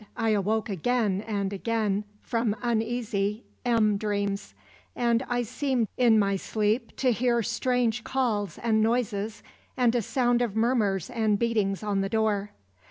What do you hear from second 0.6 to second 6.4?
again and again from uneasy dreams, and I seemed in my